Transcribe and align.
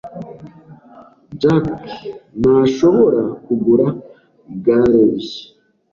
Jack 1.41 1.65
ntashobora 2.41 3.21
kugura 3.43 3.87
igare 4.53 4.99
rishya. 5.09 5.43